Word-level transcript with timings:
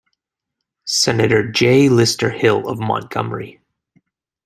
Senator 0.87 1.51
J. 1.51 1.87
Lister 1.87 2.31
Hill 2.31 2.67
of 2.67 2.79
Montgomery. 2.79 3.61